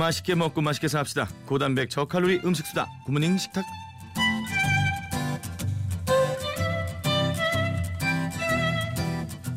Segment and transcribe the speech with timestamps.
[0.00, 1.28] 맛있게 먹고 맛있게 삽시다.
[1.44, 2.86] 고단백 저칼로리 음식 수다.
[3.04, 3.64] 부모님 식탁.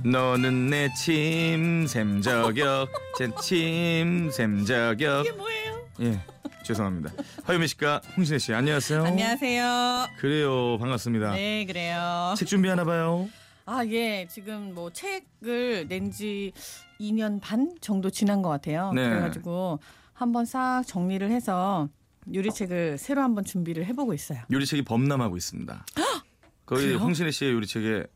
[0.03, 5.25] 너는 내 침샘 저격, 제 침샘 저격.
[5.25, 5.87] 이게 뭐예요?
[6.01, 6.19] 예,
[6.63, 7.13] 죄송합니다.
[7.45, 9.03] 화요미 씨과 홍신혜 씨 안녕하세요.
[9.05, 10.07] 안녕하세요.
[10.17, 11.31] 그래요, 반갑습니다.
[11.31, 12.33] 네, 그래요.
[12.37, 13.29] 책 준비하나 봐요.
[13.65, 14.27] 아, 예.
[14.29, 16.51] 지금 뭐 책을 낸 지
[16.99, 18.91] 2년 반 정도 지난 것 같아요.
[18.93, 19.07] 네.
[19.07, 19.79] 그래가지고
[20.13, 21.89] 한번 싹 정리를 해서
[22.33, 24.39] 요리책을 새로 한번 준비를 해보고 있어요.
[24.51, 25.85] 요리책이 범람하고 있습니다.
[26.65, 26.95] 거의?
[26.95, 28.07] 홍신혜 씨의 요리책의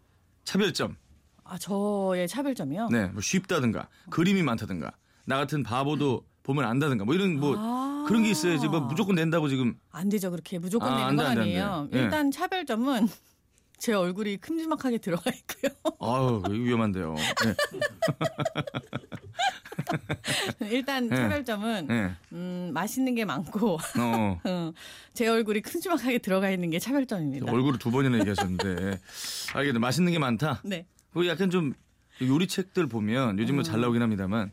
[0.45, 0.95] 차별점.
[1.43, 2.89] 아, 저의 차별점이요?
[2.89, 4.91] 네, 뭐 쉽다든가 그림이 많다든가
[5.25, 8.05] 나 같은 바보도 보면 안다든가 뭐 이런 뭐 아.
[8.07, 10.31] 그런 게 있어야지 뭐 무조건 낸다고 지금 안 되죠.
[10.31, 11.89] 그렇게 무조건 아, 돼, 건 아니에요.
[11.91, 11.97] 돼.
[11.99, 12.03] 예.
[12.03, 13.07] 일단 차별점은
[13.77, 15.71] 제 얼굴이 큼지막하게 들어가 있고요.
[15.99, 17.15] 아유 위험한데요.
[17.15, 17.55] 네.
[20.71, 21.15] 일단 네.
[21.15, 22.11] 차별점은 네.
[22.33, 24.39] 음, 맛있는 게 많고 어.
[24.43, 24.73] 어,
[25.13, 27.51] 제 얼굴이 큼지막하게 들어가 있는 게 차별점입니다.
[27.51, 28.99] 얼굴을 두 번이나 얘기하셨는데
[29.53, 30.61] 알겠네 맛있는 게 많다.
[30.63, 30.85] 네.
[31.13, 31.73] 그 약간 좀
[32.21, 34.51] 요리책들 보면 요즘은 잘 나오긴 합니다만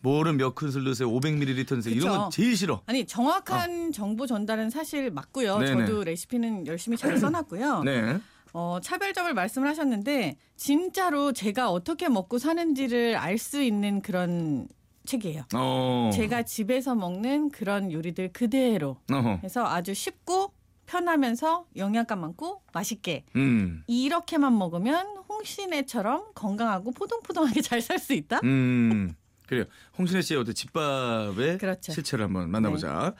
[0.00, 2.18] 뭐를 몇 큰술 넣으세요 500ml 넣으세요 이런.
[2.18, 2.82] 건 제일 싫어.
[2.86, 5.52] 아니 정확한 정보 전달은 사실 맞고요.
[5.54, 5.58] 어.
[5.58, 5.86] 네네.
[5.86, 7.82] 저도 레시피는 열심히 잘 써놨고요.
[7.84, 8.20] 네.
[8.54, 14.68] 어, 차별점을 말씀을 하셨는데 진짜로 제가 어떻게 먹고 사는지를 알 수 있는 그런
[15.06, 15.44] 책이에요.
[15.54, 16.10] 어.
[16.14, 19.40] 제가 집에서 먹는 그런 요리들 그대로 어허.
[19.42, 20.52] 해서 아주 쉽고
[20.86, 23.82] 편하면서 영양가 많고 맛있게 음.
[23.86, 28.40] 이렇게만 먹으면 홍신애처럼 건강하고 포동포동하게 잘 살 수 있다.
[28.44, 29.14] 음.
[29.46, 29.64] 그래요.
[29.98, 31.92] 홍신혜 씨의 어떤 집밥의 그렇죠.
[31.92, 33.14] 실체를 한번 만나보자.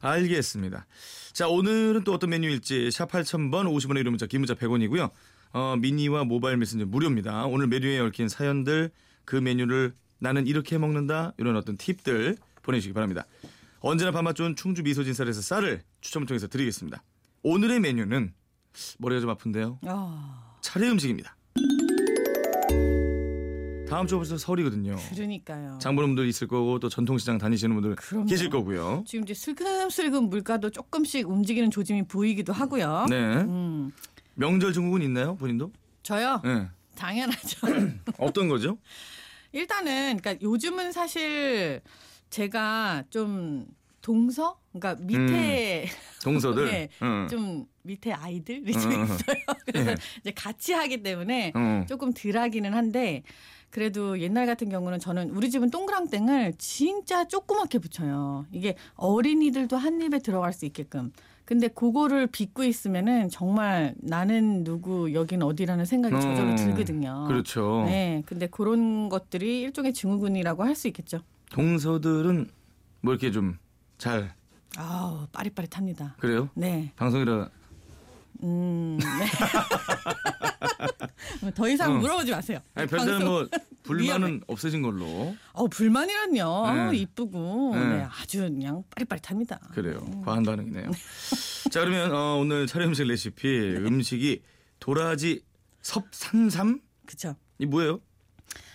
[0.00, 0.86] 알겠습니다.
[1.36, 5.10] 자, 오늘은 또 어떤 메뉴일지 샵 8000번 50원의 유료 문자, 긴 문자 100원이고요.
[5.52, 7.44] 어, 미니와 모바일 메신저 무료입니다.
[7.44, 8.90] 오늘 메뉴에 얽힌 사연들,
[9.26, 11.34] 그 메뉴를 나는 이렇게 먹는다.
[11.36, 13.26] 이런 어떤 팁들 보내주시기 바랍니다.
[13.80, 17.02] 언제나 밥맛 좋은 충주 미소진 쌀에서 쌀을 추첨을 통해서 드리겠습니다.
[17.42, 18.32] 오늘의 메뉴는
[18.96, 19.78] 머리가 좀 아픈데요.
[19.84, 21.36] 아, 차례 음식입니다.
[23.88, 24.96] 다음 주 벌써 설이거든요.
[25.14, 25.78] 그러니까요.
[25.80, 28.26] 장보님들 있을 거고 또 전통시장 다니시는 분들 그럼요.
[28.26, 29.04] 계실 거고요.
[29.06, 33.06] 지금 이제 슬금슬금 물가도 조금씩 움직이는 조짐이 보이기도 하고요.
[33.08, 33.16] 네.
[33.16, 33.92] 음,
[34.34, 35.72] 명절 증후군 있나요, 본인도?
[36.02, 36.40] 저요?
[36.44, 36.66] 네.
[36.96, 37.66] 당연하죠.
[38.18, 38.78] 어떤 거죠?
[39.52, 41.80] 일단은 그러니까 요즘은 사실
[42.30, 43.66] 제가 좀
[44.02, 45.86] 동서, 그러니까 밑에
[46.22, 46.64] 동서들.
[46.70, 47.26] 네, 응.
[47.30, 49.04] 좀 밑에 아이들이 좀 응, 응.
[49.04, 49.36] 있어요.
[49.64, 49.96] 그래서 예.
[50.20, 51.84] 이제 같이 하기 때문에 어.
[51.88, 53.22] 조금 덜하기는 한데
[53.80, 58.46] 그래도 옛날 같은 경우는 저는 우리 집은 동그랑땡을 진짜 조그맣게 붙여요.
[58.50, 61.12] 이게 어린이들도 한 입에 들어갈 수 있게끔.
[61.44, 67.26] 근데 그거를 빚고 있으면은 정말 나는 누구 여긴 어디라는 생각이 어, 저절로 들거든요.
[67.28, 67.82] 그렇죠.
[67.84, 71.20] 네, 근데 그런 것들이 일종의 증후군이라고 할 수 있겠죠.
[71.50, 72.48] 동서들은
[73.02, 73.58] 뭐 이렇게 좀
[73.98, 74.34] 잘
[74.78, 76.16] 아우 빠릿빠릿합니다.
[76.18, 76.48] 그래요?
[76.54, 77.50] 네, 방송이라
[78.42, 79.06] 음, 네.
[81.54, 81.98] 더 이상 어.
[81.98, 82.58] 물어보지 마세요.
[82.74, 83.48] 아니 별다른 뭐
[83.82, 84.40] 불만은 위험해.
[84.46, 86.90] 없어진 걸로 어 불만이란요.
[86.90, 86.96] 네.
[86.98, 87.84] 이쁘고 네.
[87.84, 89.58] 네, 아주 그냥 빠릿빠릿합니다.
[89.72, 90.00] 그래요.
[90.24, 90.90] 과한 반응이네요.
[91.70, 94.42] 자 그러면 어, 오늘 차례 음식 레시피 음식이
[94.80, 95.42] 도라지
[95.82, 97.36] 섭삼삼 그렇죠.
[97.58, 98.00] 이 뭐예요?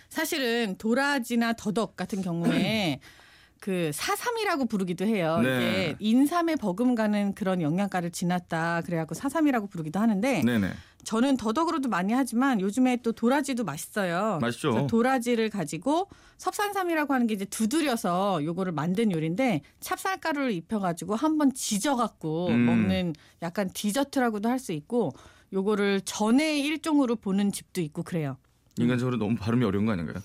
[0.08, 3.00] 사실은 도라지나 더덕 같은 경우에
[3.62, 5.38] 그 사삼이라고 부르기도 해요.
[5.40, 5.56] 네.
[5.56, 8.82] 이게 인삼에 버금가는 그런 영양가를 지났다.
[8.84, 10.72] 그래갖고 사삼이라고 부르기도 하는데 네네.
[11.04, 14.40] 저는 더덕으로도 많이 하지만 요즘에 또 도라지도 맛있어요.
[14.40, 14.88] 맛있죠.
[14.88, 16.08] 도라지를 가지고
[16.38, 22.66] 섭산삼이라고 하는 게 이제 두드려서 요거를 만든 요리인데 찹쌀가루를 입혀가지고 한번 지져갖고 음.
[22.66, 23.12] 먹는
[23.42, 25.12] 약간 디저트라고도 할 수 있고
[25.52, 28.38] 요거를 전의 일종으로 보는 집도 있고 그래요.
[28.78, 30.16] 인간적으로 너무 발음이 어려운 거 아닌가요?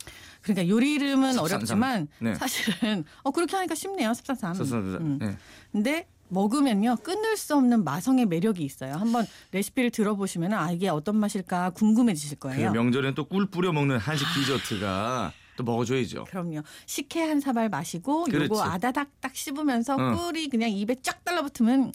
[0.48, 1.58] 그러니까 요리 이름은 섭산삼.
[1.82, 2.36] 어렵지만 네.
[2.36, 4.14] 사실은 어 그렇게 하니까 쉽네요.
[4.14, 4.56] 섭삼삼.
[5.02, 5.18] 음.
[5.20, 5.38] 네.
[5.72, 8.96] 근데 먹으면요 끊을 수 없는 마성의 매력이 있어요.
[8.96, 12.72] 한번 레시피를 들어보시면 아 이게 어떤 맛일까 궁금해지실 그 거예요.
[12.72, 16.26] 명절엔 또 꿀 뿌려 먹는 한식 디저트가 또 먹어줘야죠.
[16.26, 16.62] 그럼요.
[16.86, 18.46] 식혜 한 사발 마시고 그렇지.
[18.46, 20.16] 요거 아다닥 딱 씹으면서 어.
[20.16, 21.92] 꿀이 그냥 입에 쫙 달라붙으면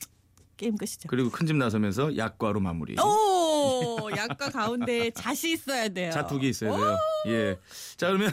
[0.57, 1.09] 게임 끝이죠.
[1.09, 2.97] 그리고 큰 집 나서면서 약과로 마무리.
[3.01, 6.13] 오 약과 가운데 잣이 있어야 돼요.
[6.13, 6.97] 자두개 있어야 돼요.
[7.29, 7.59] 예.
[7.97, 8.33] 자 그러면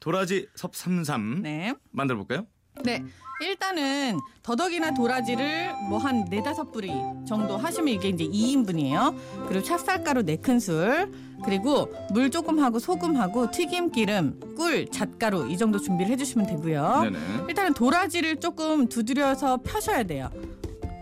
[0.00, 1.74] 도라지 섭삼삼 네.
[1.90, 2.46] 만들어 볼까요?
[2.84, 3.02] 네.
[3.40, 6.88] 일단은 더덕이나 도라지를 뭐 한 네다섯 뿌리
[7.26, 9.16] 정도 하시면 이게 이제 2인분이에요.
[9.48, 11.10] 그리고 찹쌀가루 네 큰술
[11.44, 17.00] 그리고 물 조금 하고 소금하고 튀김기름, 꿀, 잣가루 이 정도 준비를 해주시면 되고요.
[17.02, 17.18] 네네.
[17.48, 20.30] 일단은 도라지를 조금 두드려서 펴셔야 돼요.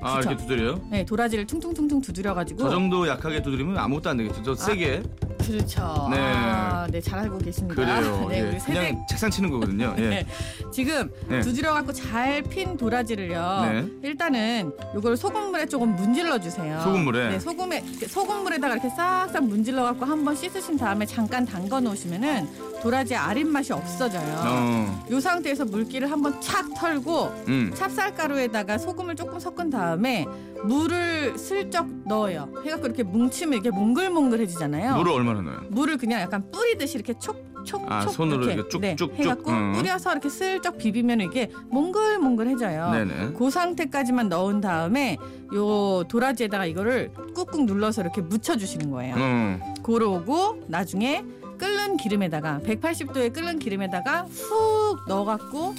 [0.03, 0.31] 아 그쵸.
[0.31, 0.81] 이렇게 두드려요?
[0.91, 4.43] 네, 도라지를 퉁퉁퉁퉁 두드려가지고 저 정도 약하게 두드리면 아무것도 안 되겠죠.
[4.43, 5.03] 저 세게.
[5.47, 6.09] 그렇죠.
[6.11, 6.19] 네.
[6.19, 7.75] 아, 네, 잘 알고 계십니다.
[7.75, 8.27] 그래요.
[8.31, 8.43] 네, 예.
[8.43, 9.95] 우리 세대 그냥 책상 치는 거거든요.
[9.99, 10.09] 예.
[10.09, 10.27] 네.
[10.73, 11.41] 지금 네.
[11.41, 13.61] 두드려 갖고 잘 핀 도라지를요.
[13.63, 13.87] 네.
[14.03, 16.81] 일단은 요걸 소금물에 조금 문질러 주세요.
[16.81, 17.31] 소금물에?
[17.31, 22.49] 네, 소금에 소금물에다가 이렇게 싹싹 문질러 갖고 한번 씻으신 다음에 잠깐 담가 놓으시면은
[22.83, 24.43] 도라지 아린 맛이 없어져요.
[24.45, 25.05] 어.
[25.11, 27.73] 요 상태에서 물기를 한번 착 털고 음.
[27.75, 30.27] 찹쌀가루에다가 소금을 조금 섞은 다음에
[30.65, 32.49] 물을 슬쩍 넣어요.
[32.65, 34.97] 해갖고 이렇게 뭉치면 이렇게 몽글몽글해지잖아요.
[34.97, 35.61] 물을 얼마 나 넣어요?
[35.71, 39.13] 물을 그냥 약간 뿌리듯이 이렇게 촉촉촉 아, 손으로 이렇게 쭉쭉쭉.
[39.13, 39.73] 네, 해갖고 음.
[39.73, 42.91] 뿌려서 이렇게 슬쩍 비비면 이게 몽글몽글해져요.
[42.91, 43.33] 네네.
[43.39, 45.17] 그 상태까지만 넣은 다음에
[45.55, 49.15] 요 도라지에다가 이거를 꾹꾹 눌러서 이렇게 묻혀주시는 거예요.
[49.17, 49.61] 음.
[49.83, 51.25] 그러고 나중에
[51.59, 55.75] 끓는 기름에다가 180도에 끓는 기름에다가 훅 넣어갖고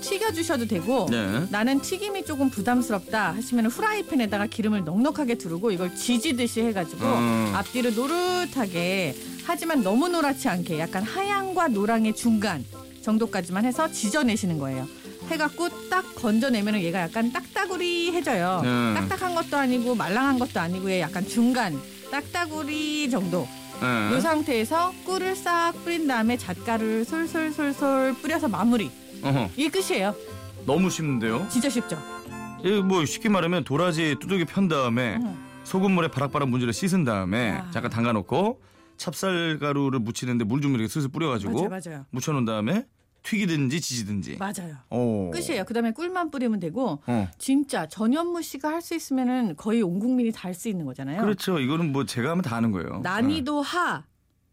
[0.00, 1.46] 튀겨주셔도 되고 네.
[1.50, 7.52] 나는 튀김이 조금 부담스럽다 하시면 후라이팬에다가 기름을 넉넉하게 두르고 이걸 지지듯이 해가지고 음.
[7.54, 9.14] 앞뒤로 노릇하게
[9.44, 12.64] 하지만 너무 노랗지 않게 약간 하얀과 노랑의 중간
[13.02, 14.86] 정도까지만 해서 지져내시는 거예요.
[15.30, 18.62] 해갖고 딱 건져내면 얘가 약간 딱따구리해져요.
[18.64, 18.94] 음.
[18.96, 21.78] 딱딱한 것도 아니고 말랑한 것도 아니고 얘 약간 중간
[22.10, 23.46] 딱따구리 정도.
[23.82, 24.16] 예.
[24.16, 28.90] 이 상태에서 꿀을 싹 뿌린 다음에 잣가루를 솔솔솔솔 뿌려서 마무리.
[29.22, 29.50] 어허.
[29.56, 30.14] 이게 끝이에요.
[30.66, 31.46] 너무 쉽는데요?
[31.48, 31.98] 진짜 쉽죠?
[32.64, 35.44] 이뭐 쉽게 말하면 도라지 두들겨 편 다음에 음.
[35.64, 37.70] 소금물에 바락바락 문질러 씻은 다음에 아.
[37.70, 38.60] 잠깐 담가 놓고
[38.96, 42.06] 찹쌀가루를 묻히는데 물 좀 이렇게 슬슬 뿌려가지고 맞아요, 맞아요.
[42.10, 42.84] 묻혀 놓은 다음에
[43.22, 44.36] 튀기든지 지지든지.
[44.38, 44.76] 맞아요.
[44.90, 45.30] 오.
[45.30, 45.64] 끝이에요.
[45.64, 47.28] 그다음에 꿀만 뿌리면 되고 어.
[47.38, 51.20] 진짜 전현무 씨가 할 수 있으면은 거의 온 국민이 다 할 수 있는 거잖아요.
[51.20, 51.58] 그렇죠.
[51.60, 53.00] 이거는 뭐 제가 하면 다 하는 거예요.
[53.02, 54.04] 난이도 하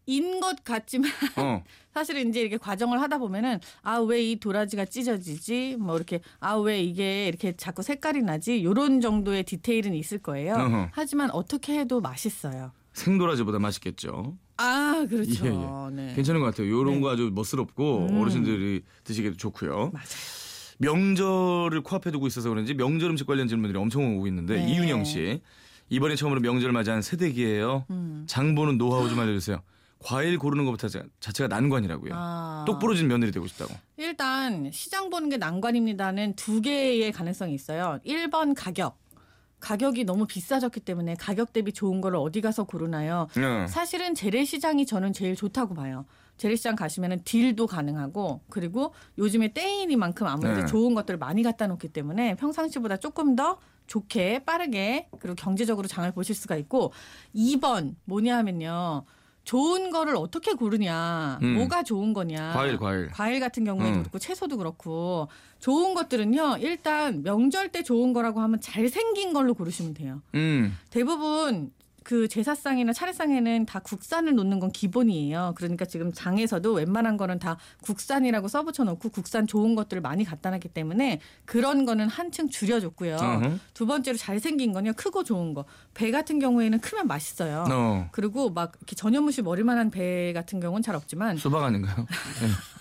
[0.06, 1.62] 인 것 같지만 어.
[1.92, 6.80] 사실은 이제 이렇게 과정을 하다 보면은 아 왜 이 도라지가 찢어지지 뭐 이렇게 아 왜
[6.82, 10.54] 이게 이렇게 자꾸 색깔이 나지 요런 정도의 디테일은 있을 거예요.
[10.54, 10.88] 어허.
[10.92, 12.72] 하지만 어떻게 해도 맛있어요.
[12.92, 14.36] 생도라지보다 맛있겠죠.
[14.58, 15.46] 아 그렇죠.
[15.46, 16.14] 예, 네.
[16.14, 16.70] 괜찮은 것 같아요.
[16.70, 17.00] 요런 네.
[17.00, 18.20] 거 아주 멋스럽고 음.
[18.20, 19.90] 어르신들이 드시기도 좋고요.
[19.92, 20.06] 맞아요.
[20.78, 24.72] 명절을 코앞에 두고 있어서 그런지 명절 음식 관련 질문들이 엄청 오고 있는데 네.
[24.72, 25.40] 이윤영 씨
[25.88, 27.86] 이번에 처음으로 명절 맞이한 새댁이에요.
[27.90, 28.24] 음.
[28.26, 29.62] 장 보는 노하우 좀 알려주세요.
[29.98, 32.12] 과일 고르는 것부터 자- 자체가 난관이라고요.
[32.14, 32.64] 아.
[32.66, 33.72] 똑 부러진 며느리 되고 싶다고.
[33.96, 37.98] 일단 시장 보는 게 난관입니다는 두 개의 가능성이 있어요.
[38.04, 38.98] 1번 가격.
[39.58, 43.26] 가격이 너무 비싸졌기 때문에 가격 대비 좋은 거를 어디 가서 고르나요?
[43.34, 43.66] 네.
[43.66, 46.04] 사실은 재래시장이 저는 제일 좋다고 봐요.
[46.36, 50.66] 재래시장 가시면은 딜도 가능하고 그리고 요즘에 때이니만큼 아무래도 네.
[50.66, 56.34] 좋은 것들을 많이 갖다 놓기 때문에 평상시보다 조금 더 좋게 빠르게 그리고 경제적으로 장을 보실
[56.34, 56.92] 수가 있고
[57.34, 59.04] 2번 뭐냐 하면요.
[59.46, 61.38] 좋은 거를 어떻게 고르냐.
[61.40, 61.54] 음.
[61.54, 62.52] 뭐가 좋은 거냐.
[62.52, 63.08] 과일 과일.
[63.10, 64.02] 과일 같은 경우에도 음.
[64.02, 65.28] 그렇고 채소도 그렇고
[65.60, 66.56] 좋은 것들은요.
[66.60, 70.20] 일단 명절 때 좋은 거라고 하면 잘 생긴 걸로 고르시면 돼요.
[70.34, 70.76] 음.
[70.90, 71.70] 대부분
[72.06, 75.54] 그 제사상이나 차례상에는 다 국산을 놓는 건 기본이에요.
[75.56, 80.68] 그러니까 지금 장에서도 웬만한 거는 다 국산이라고 써붙여 놓고 국산 좋은 것들을 많이 갖다 놨기
[80.68, 83.16] 때문에 그런 거는 한층 줄여줬고요.
[83.16, 83.58] 어허.
[83.74, 84.92] 두 번째로 잘생긴 건요.
[84.94, 85.64] 크고 좋은 거.
[85.94, 87.64] 배 같은 경우에는 크면 맛있어요.
[87.68, 88.08] 어.
[88.12, 92.06] 그리고 막 이렇게 전현무씨 머리만한 배 같은 경우는 잘 없지만 수박 아닌가요?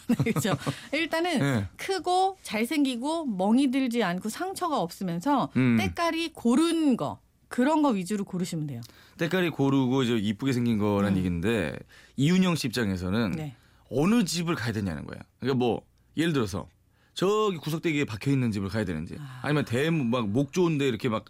[0.24, 0.56] 그렇죠.
[0.92, 1.68] 일단은 네.
[1.78, 5.78] 크고 잘생기고 멍이 들지 않고 상처가 없으면서 음.
[5.80, 7.18] 때깔이 고른 거
[7.48, 8.82] 그런 거 위주로 고르시면 돼요.
[9.18, 11.18] 때깔이 고르고 이제 이쁘게 생긴 거란 음.
[11.18, 11.78] 얘기인데
[12.18, 13.56] 이윤영 씨 입장에서는 네.
[13.90, 15.20] 어느 집을 가야 되냐는 거야.
[15.40, 15.82] 그러니까 뭐
[16.18, 16.68] 예를 들어서
[17.14, 21.26] 저기 구석대기에 박혀 있는 집을 가야 되는지 아 니면 대막 목 좋은데 이렇게 막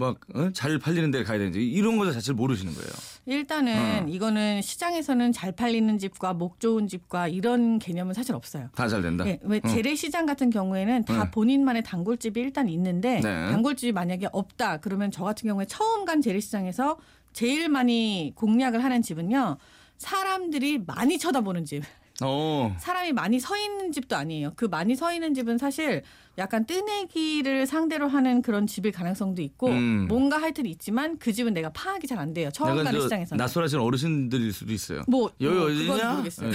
[0.00, 2.88] 막잘 팔리는 데 가야 되는지 이런 거 자체를 모르시는 거예요.
[3.26, 4.08] 일단은 어.
[4.08, 8.70] 이거는 시장에서는 잘 팔리는 집과 목 좋은 집과 이런 개념은 사실 없어요.
[8.74, 9.24] 다 잘 된다.
[9.24, 9.68] 네, 왜 어.
[9.68, 11.30] 재래시장 같은 경우에는 다 네.
[11.30, 13.50] 본인만의 단골집이 일단 있는데 네.
[13.50, 16.98] 단골집이 만약에 없다 그러면 저 같은 경우에 처음 간 재래시장에서
[17.32, 19.58] 제일 많이 공략을 하는 집은요
[19.98, 21.82] 사람들이 많이 쳐다보는 집
[22.22, 22.74] 어.
[22.80, 26.02] 사람이 많이 서 있는 집도 아니에요 그 많이 서 있는 집은 사실
[26.40, 30.06] 약간 뜨내기를 상대로 하는 그런 집일 가능성도 있고 음.
[30.08, 33.78] 뭔가 하여튼 있지만 그 집은 내가 파악이 잘 안 돼요 처음 가는 저 시장에서는 낯설하신
[33.80, 35.02] 어르신들일 수도 있어요.
[35.08, 35.54] 뭐, 여기
[35.86, 36.10] 뭐 어디냐?
[36.12, 36.50] 모르겠어요.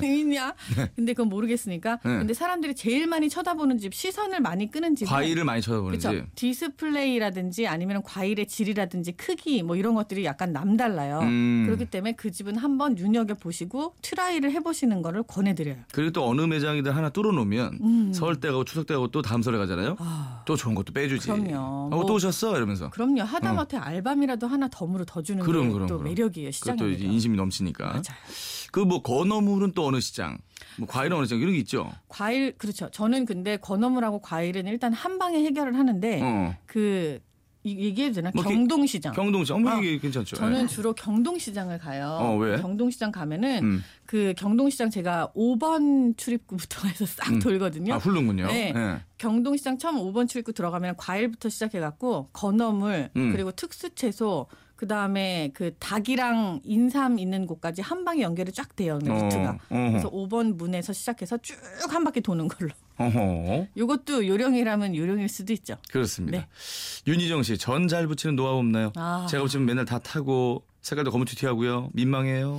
[0.00, 0.06] 네.
[0.20, 0.54] 있냐?
[0.94, 1.98] 근데 그건 모르겠으니까.
[2.04, 2.18] 네.
[2.18, 5.06] 근데 사람들이 제일 많이 쳐다보는 집, 시선을 많이 끄는 집.
[5.06, 6.06] 과일을 많이 쳐다보는 집.
[6.06, 6.26] 그렇죠.
[6.36, 11.20] 디스플레이라든지 아니면 과일의 질이라든지 크기 뭐 이런 것들이 약간 남달라요.
[11.20, 11.64] 음.
[11.66, 15.76] 그렇기 때문에 그 집은 한번 눈여겨 보시고 try를 해보시는 거를 권해드려요.
[15.92, 18.12] 그리고 또 어느 매장이든 하나 뚫어놓으면 음.
[18.12, 19.96] 설때 가고 추석 때 가고 또 다음 설에 가잖아요.
[19.98, 21.28] 아, 또 좋은 것도 빼주지.
[21.28, 21.54] 그럼요.
[21.56, 22.56] 어, 뭐- 또 오셨어?
[22.56, 22.88] 이러면서.
[22.90, 23.22] 그럼요.
[23.22, 26.08] 하다못해 알밤이라도 하나 덤으로 더 주는 그럼, 게 그럼, 또 그럼.
[26.10, 26.50] 매력이에요.
[26.50, 26.80] 시장에.
[26.98, 27.84] 인심이 넘치니까.
[27.88, 28.02] 맞아요.
[28.72, 30.38] 그뭐 건어물은 또 어느 시장,
[30.78, 31.90] 뭐 과일은 어느 시장 이런 게 있죠.
[32.08, 32.90] 과일 그렇죠.
[32.90, 36.54] 저는 근데 건어물하고 과일은 일단 한 방에 해결을 하는데 어.
[36.66, 37.27] 그 이-
[37.64, 38.30] 얘기해도 되나?
[38.34, 39.12] 뭐 기- 경동시장.
[39.12, 39.66] 경동시장.
[39.66, 40.36] 어, 아, 이게 괜찮죠.
[40.36, 40.66] 저는 예.
[40.66, 42.18] 주로 경동시장을 가요.
[42.20, 42.56] 어, 왜?
[42.60, 43.84] 경동시장 가면은 음.
[44.06, 47.38] 그 경동시장 제가 5번 출입구부터 해서 싹 음.
[47.40, 47.94] 돌거든요.
[47.94, 48.46] 아, 훌륭군요.
[48.46, 48.72] 네.
[48.74, 49.00] 예.
[49.18, 53.32] 경동시장 처음 5번 출입구 들어가면 과일부터 시작해갖고 건어물 음.
[53.32, 54.46] 그리고 특수채소
[54.76, 59.58] 그 다음에 그 닭이랑 인삼 있는 곳까지 한 방에 연결이 쫙 돼요 그 루트가.
[59.70, 59.90] 어허.
[59.90, 61.56] 그래서 5번 문에서 시작해서 쭉
[61.90, 62.70] 한 바퀴 도는 걸로.
[62.98, 63.66] 어허.
[63.76, 65.76] 요것도 요령이라면 요령일 수도 있죠.
[65.90, 66.38] 그렇습니다.
[66.38, 66.46] 네.
[67.06, 68.92] 윤희정 씨, 전 잘 붙이는 노하우 없나요?
[68.96, 69.26] 아.
[69.30, 71.90] 제가 붙이면 맨날 다 타고 색깔도 거무튀튀하고요.
[71.94, 72.58] 민망해요.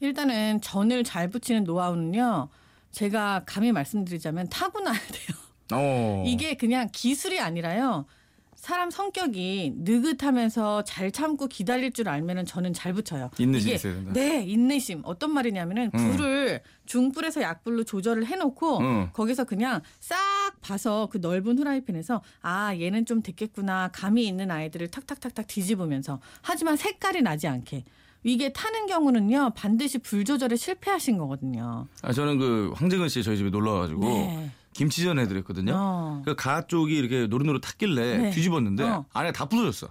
[0.00, 2.48] 일단은 전을 잘 붙이는 노하우는요.
[2.92, 5.36] 제가 감히 말씀드리자면 타고나야 돼요.
[5.72, 6.24] 어.
[6.26, 8.04] 이게 그냥 기술이 아니라요.
[8.62, 13.28] 사람 성격이 느긋하면서 잘 참고 기다릴 줄 알면은 저는 잘 붙여요.
[13.36, 14.12] 인내심이 이게- 있어야 된다.
[14.12, 15.00] 네, 인내심.
[15.02, 16.12] 어떤 말이냐면은 음.
[16.12, 19.08] 불을 중불에서 약불로 조절을 해놓고 음.
[19.14, 20.16] 거기서 그냥 싹
[20.60, 27.20] 봐서 그 넓은 후라이팬에서 아 얘는 좀 됐겠구나 감이 있는 아이들을 탁탁탁탁 뒤집으면서 하지만 색깔이
[27.22, 27.82] 나지 않게
[28.22, 31.88] 이게 타는 경우는요 반드시 불 조절에 실패하신 거거든요.
[32.02, 34.50] 아, 저는 그 황재근 씨 저희 집에 놀러 와가지고 네.
[34.72, 35.72] 김치전 해드렸거든요.
[35.74, 36.22] 어.
[36.24, 38.30] 그가 쪽이 이렇게 노릇노릇 탔길래 네.
[38.30, 39.06] 뒤집었는데 어.
[39.12, 39.88] 안에 다 부서졌어.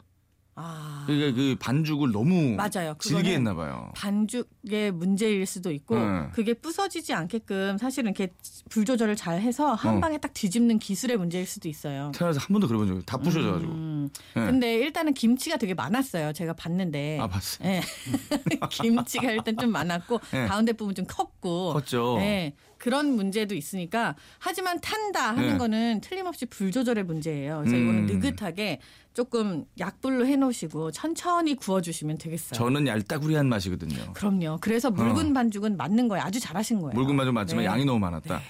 [0.54, 2.94] 아 그러니까 그 반죽을 너무 맞아요.
[3.00, 3.92] 질게 했나 봐요.
[3.96, 6.28] 반죽의 문제일 수도 있고 네.
[6.34, 8.34] 그게 부서지지 않게끔 사실은 이렇게
[8.70, 10.00] 불 조절을 잘 해서 한 어.
[10.02, 12.12] 방에 딱 뒤집는 기술의 문제일 수도 있어요.
[12.14, 13.06] 태어나서 한 번도 그래본 적이 없어요.
[13.06, 13.72] 다 부셔져 가지고.
[13.72, 14.46] 음, 네.
[14.46, 16.34] 근데 일단은 김치가 되게 많았어요.
[16.34, 17.20] 제가 봤는데.
[17.22, 17.70] 아 봤어요.
[17.70, 17.82] 예.
[18.70, 20.48] 김치가 일단 좀 많았고 네.
[20.48, 21.74] 가운데 부분 좀 컸고.
[21.74, 22.18] 컸죠.
[22.20, 22.54] 예.
[22.82, 25.58] 그런 문제도 있으니까 하지만 탄다 하는 네.
[25.60, 27.60] 거는 틀림없이 불 조절의 문제예요.
[27.60, 27.84] 그래서 음.
[27.84, 28.80] 이거는 느긋하게
[29.14, 32.58] 조금 약불로 해놓으시고 천천히 구워주시면 되겠어요.
[32.58, 34.14] 저는 얄따구리한 맛이거든요.
[34.14, 34.58] 그럼요.
[34.62, 36.26] 그래서 묽은 반죽은 맞는 거예요.
[36.26, 37.00] 아주 잘하신 거예요.
[37.00, 37.70] 묽은 맛은 맞지만 네.
[37.70, 38.42] 양이 너무 많았다.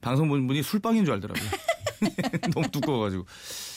[0.00, 1.48] 방송 본 분이 술빵인 줄 알더라고요.
[2.52, 3.24] 너무 두꺼워가지고.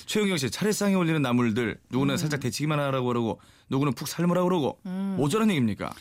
[0.07, 2.17] 최영경 씨 차례상에 올리는 나물들 누구는 음.
[2.17, 3.39] 살짝 데치기만 하라고 그러고
[3.69, 4.79] 누구는 푹 삶으라고 그러고
[5.19, 5.93] 어쩌란 얘기입니까?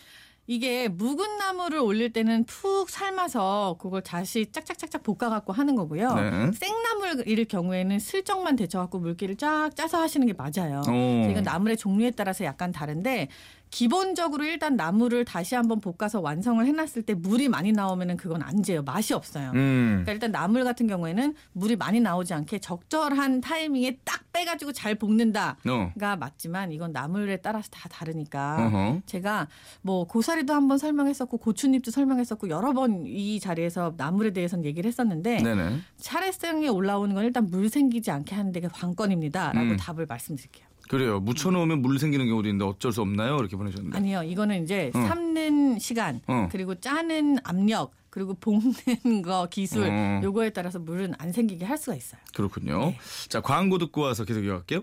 [0.50, 6.14] 이게 묵은 나물을 올릴 때는 푹 삶아서 그걸 다시 짝짝짝짝 볶아갖고 하는 거고요.
[6.14, 6.50] 네.
[6.52, 10.80] 생나물일 경우에는 슬쩍만 데쳐갖고 물기를 쫙 짜서 하시는 게 맞아요.
[10.88, 11.28] 어.
[11.30, 13.28] 이건 나물의 종류에 따라서 약간 다른데
[13.70, 18.82] 기본적으로 일단 나물을 다시 한번 볶아서 완성을 해놨을 때 물이 많이 나오면은 그건 안 돼요.
[18.82, 19.50] 맛이 없어요.
[19.54, 20.02] 음.
[20.04, 25.56] 그러니까 일단 나물 같은 경우에는 물이 많이 나오지 않게 적절한 타이밍에 딱 빼가지고 잘 볶는다가
[25.68, 26.16] 어.
[26.18, 29.00] 맞지만 이건 나물에 따라서 다 다르니까 어허.
[29.06, 29.48] 제가
[29.82, 35.78] 뭐 고사리도 한번 설명했었고 고추잎도 설명했었고 여러 번 이 자리에서 나물에 대해서는 얘기를 했었는데 네네.
[35.98, 39.76] 차례상에 올라오는 건 일단 물 생기지 않게 하는 게 관건입니다라고 음.
[39.76, 40.66] 답을 말씀드릴게요.
[40.88, 41.20] 그래요.
[41.20, 43.36] 묻혀놓으면 물 생기는 경우도 있는데 어쩔 수 없나요?
[43.36, 43.96] 이렇게 보내셨는데.
[43.96, 45.00] 아니요, 이거는 이제 어.
[45.00, 46.48] 삶는 시간 어.
[46.50, 50.20] 그리고 짜는 압력 그리고 볶는 거 기술 어.
[50.22, 52.20] 요거에 따라서 물은 안 생기게 할 수가 있어요.
[52.34, 52.78] 그렇군요.
[52.86, 52.98] 네.
[53.28, 54.80] 자 광고 듣고 와서 계속 이어갈게요.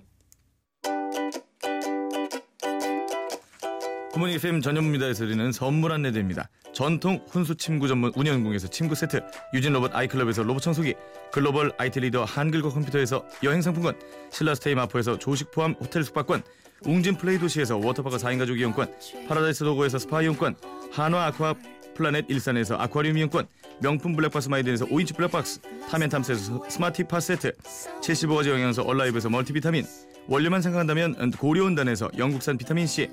[4.14, 6.50] 구모닝 FM 전현무입니다에서 드리는 선물 안내드립니다.
[6.76, 9.22] 전통 훈수 침구 전문 운영공에서 침구 세트,
[9.54, 10.94] 유진 로봇 아이클럽에서 로봇 청소기,
[11.32, 13.98] 글로벌 IT 리더 한글과 컴퓨터에서 여행 상품권,
[14.30, 16.44] 신라스테이 마포에서 조식 포함 호텔 숙박권,
[16.86, 18.94] 웅진 플레이 도시에서 워터파크 4인 가족 이용권,
[19.30, 20.58] 파라다이스 도고에서 스파 이용권,
[20.92, 21.54] 한화 아쿠아
[21.96, 23.48] 플라넷 일산에서 아쿠아리움 이용권,
[23.80, 27.54] 명품 블랙박스 마이든에서 5인치 블랙박스, 탐앤탐스에서 스마티 파 세트,
[28.02, 29.86] 75가지 영양소 얼라이브에서 멀티비타민,
[30.28, 33.10] 원료만 생각한다면 고려은단에서 영국산 비타민C,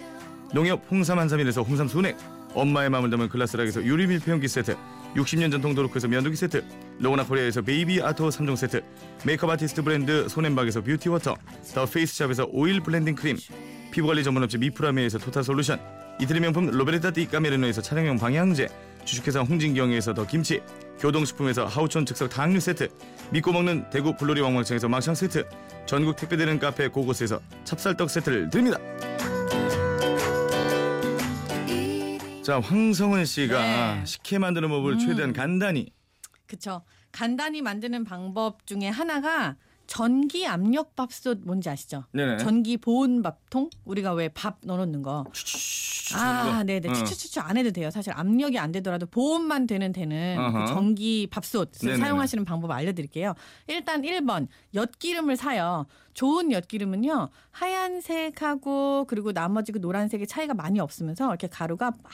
[0.53, 2.17] 농협 홍삼 한삼인에서 홍삼 순액,
[2.55, 4.77] 엄마의 마음을 담은 글라스락에서 유리 밀폐용기 세트,
[5.15, 6.65] 60년 전통 도루코에서 면도기 세트,
[6.99, 8.83] 로고나 코리아에서 베이비 아토 3종 세트,
[9.25, 11.37] 메이크업 아티스트 브랜드 손앤박에서 beauty water,
[11.75, 13.37] 더 페이스샵에서 오일 blending 크림,
[13.91, 15.81] 피부관리 전문업체 미프라메에서 total solution,
[16.21, 18.69] 이태리 명품 로베르타 디 까메르노에서 차량용 방향제,
[19.05, 20.63] 주식회사 홍진경에서 더 김치,
[21.01, 22.89] 교동식품에서 하우촌 즉석 탕류 세트,
[23.31, 25.47] 믿고 먹는 대구 불로리 왕막창에서 막창 세트,
[25.87, 28.79] 전국 택배되는 카페 고고스에서 찹쌀떡 세트를 드립니다.
[32.43, 34.05] 자 황성은 씨가 네.
[34.05, 35.93] 식혜 만드는 법을 최대한 간단히
[36.47, 36.83] 그쵸.
[37.13, 42.05] 간단히 만드는 방법 중에 하나가 전기 압력 밥솥 뭔지 아시죠?
[42.13, 42.39] 네네.
[42.39, 45.25] 전기 보온 밥통 우리가 왜 밥 넣어놓는 거.
[46.15, 46.89] 아, 네네.
[46.89, 46.93] 어.
[46.93, 47.91] 추추추추 안 해도 돼요.
[47.91, 50.67] 사실 압력이 안 되더라도 보온만 되는 되는 그.
[50.67, 51.27] 전기
[51.87, 52.01] 네네네.
[52.05, 53.35] 사용하시는 방법 알려드릴게요.
[53.69, 55.87] 일단 1번 엿기름을 사요.
[56.15, 62.13] 좋은 엿기름은요 하얀색하고 그리고 나머지 그 노란색의 차이가 많이 없으면서 이렇게 가루가 막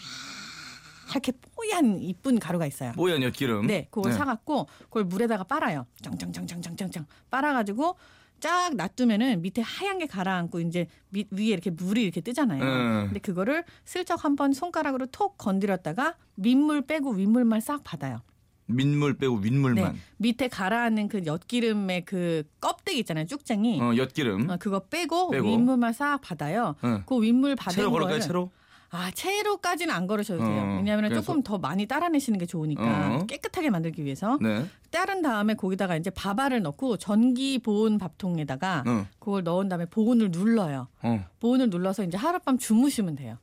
[1.10, 2.92] 이렇게 뽀얀 이쁜 가루가 있어요.
[2.92, 3.66] 뽀얀 엿기름.
[3.66, 4.18] 네, 그걸 네.
[4.18, 5.86] 사갖고 그걸 물에다가 빨아요.
[6.02, 7.96] 짱짱짱짱짱짱짱 빨아가지고
[8.40, 12.62] 쫙 놔두면은 밑에 하얀 게 가라앉고 이제 밑 위에 이렇게 물이 이렇게 뜨잖아요.
[12.62, 13.04] 음.
[13.06, 18.22] 근데 그거를 슬쩍 한번 손가락으로 톡 건드렸다가 민물 빼고 윗물만 싹 받아요.
[18.66, 19.46] 민물 빼고 네.
[19.46, 19.98] 윗물만.
[20.18, 23.24] 밑에 가라앉는 그 엿기름의 그 껍데기 있잖아요.
[23.26, 23.80] 쭉쟁이.
[23.80, 24.50] 어, 엿기름.
[24.50, 25.48] 어, 그거 빼고, 빼고.
[25.48, 26.76] 윗물만 싹 받아요.
[26.82, 27.02] 어.
[27.06, 27.90] 그 윗물 받은 채로?
[27.90, 28.50] 거를 채로?
[28.90, 30.62] 아 채로까지는 안 걸으셔도 돼요.
[30.62, 33.26] 어, 왜냐하면 그래서- 조금 더 많이 따라내시는 게 좋으니까 어.
[33.26, 34.64] 깨끗하게 만들기 위해서 네.
[34.90, 39.06] 따른 다음에 거기다가 이제 밥알을 넣고 전기 보온 밥통에다가 어.
[39.18, 40.88] 그걸 넣은 다음에 보온을 눌러요.
[41.02, 41.24] 어.
[41.40, 43.36] 보온을 눌러서 이제 하룻밤 주무시면 돼요.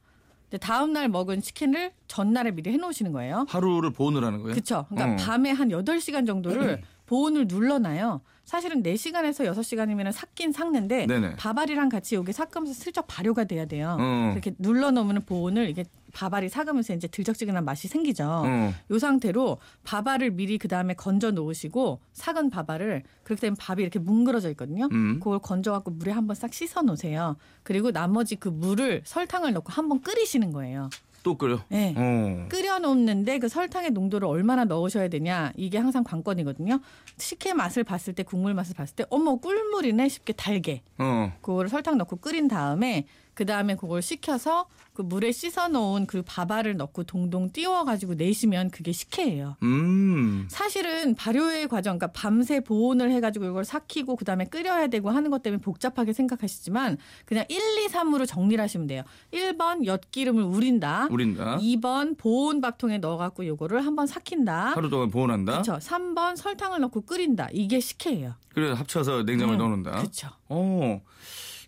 [0.50, 3.46] 근데 다음 날 먹은 치킨을 전날에 미리 해놓으시는 거예요.
[3.48, 4.54] 하루를 보온을 하는 거예요?
[4.54, 4.86] 그렇죠.
[4.90, 5.26] 그러니까 어.
[5.28, 8.22] 밤에 한 8시간 정도를 보온을 눌러놔요.
[8.46, 11.36] 사실은 4시간에서 6시간이면 삭긴 삭는데 네네.
[11.36, 13.98] 밥알이랑 같이 여기 삭으면서 슬쩍 발효가 돼야 돼요.
[14.00, 14.30] 어.
[14.34, 15.84] 이렇게 눌러 놓으면 보온을 이게
[16.14, 18.24] 밥알이 삭으면서 이제 들적지근한 맛이 생기죠.
[18.24, 18.74] 어.
[18.92, 24.50] 요 상태로 밥알을 미리 그 다음에 건져 놓으시고 삭은 밥알을 그렇게 되면 밥이 이렇게 뭉그러져
[24.52, 24.88] 있거든요.
[24.92, 25.20] 음.
[25.20, 27.36] 그걸 건져 갖고 물에 한번 싹 씻어 놓으세요.
[27.64, 30.90] 그리고 나머지 그 물을 설탕을 넣고 한번 끓이시는 거예요.
[31.26, 31.60] 또 끓여?
[31.70, 31.96] 네.
[31.98, 32.46] 어.
[32.50, 36.80] 끓여 놓는데 그 설탕의 농도를 얼마나 넣으셔야 되냐 이게 항상 관건이거든요.
[37.18, 41.34] 식혜 맛을 봤을 때 국물 맛을 봤을 때 어머 꿀물이네 쉽게 달게 어.
[41.42, 46.78] 그거를 설탕 넣고 끓인 다음에 그 다음에 그걸 식혀서 그 물에 씻어 놓은 그 밥알을
[46.78, 49.58] 넣고 동동 띄워 가지고 내시면 그게 식혜예요.
[49.62, 50.48] 음.
[50.50, 55.44] 사실은 발효의 과정, 그러니까 밤새 보온을 해가지고 이걸 삭히고 그 다음에 끓여야 되고 하는 것
[55.44, 59.04] 때문에 복잡하게 생각하시지만 그냥 1, 2, 3으로 정리를 하시면 돼요.
[59.34, 61.10] 1번 엿기름을 우린다.
[61.12, 61.58] 우린다.
[61.58, 64.72] 2번 보온 밥통에 넣어갖고 요거를 한번 삭힌다.
[64.76, 65.62] 하루 동안 보온한다.
[65.62, 65.74] 그렇죠.
[65.78, 67.50] 3번 설탕을 넣고 끓인다.
[67.52, 68.36] 이게 식혜예요.
[68.54, 69.92] 그래서 합쳐서 냉장고에 음, 넣어놓는다.
[69.98, 70.30] 그렇죠.
[70.48, 71.02] 어.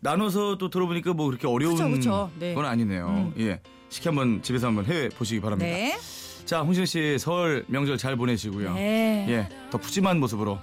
[0.08, 2.32] 나눠서 또 들어보니까 뭐 그렇게 어려운 그쵸, 그쵸.
[2.40, 2.54] 네.
[2.54, 3.08] 건 아니네요.
[3.08, 3.34] 음.
[3.44, 3.60] 예.
[3.90, 5.70] 식혜 한번 집에서 한번 해 보시기 바랍니다.
[5.70, 5.98] 네.
[6.46, 8.74] 자, 홍신 씨 설 명절 잘 보내시고요.
[8.76, 9.26] 네.
[9.28, 9.50] 예.
[9.70, 10.60] 더 푸짐한 모습으로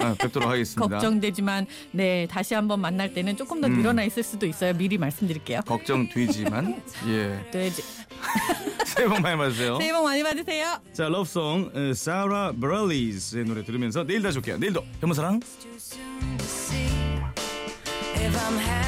[0.00, 0.88] 아, 뵙도록 하겠습니다.
[0.96, 3.78] 걱정되지만 네 다시 한번 만날 때는 조금 더 음.
[3.78, 4.74] 늘어나 있을 수도 있어요.
[4.74, 5.60] 미리 말씀드릴게요.
[5.66, 7.50] 걱정되지만 예.
[7.50, 7.82] 돼지.
[8.84, 9.78] 새해 복 많이 받으세요.
[9.78, 10.78] 새해 복 많이 받으세요.
[10.92, 14.58] 자, 러브송 사라 브랄리스의 노래 들으면서 내일 다시 올게요.
[14.58, 15.40] 내일도 현무사랑
[18.24, 18.81] if I'm happy